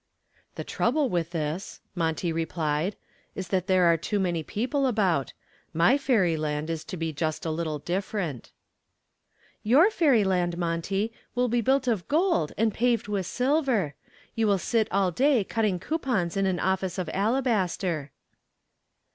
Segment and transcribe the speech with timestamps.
[0.55, 2.95] "The trouble with this," Monty replied,
[3.35, 5.33] "is that there are too many people about.
[5.75, 8.51] My fairyland is to be just a little different."
[9.61, 13.93] "Your fairyland, Monty, will be built of gold and paved with silver.
[14.33, 18.09] You will sit all day cutting coupons in an office of alabaster."